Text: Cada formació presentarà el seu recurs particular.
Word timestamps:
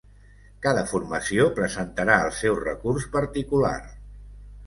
Cada 0.65 0.83
formació 0.91 1.45
presentarà 1.59 2.15
el 2.29 2.33
seu 2.39 2.57
recurs 2.63 3.05
particular. 3.19 3.77